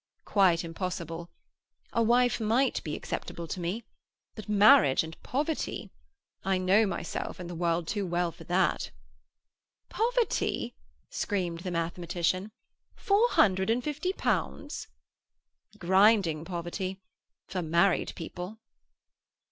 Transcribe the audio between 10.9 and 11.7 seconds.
screamed the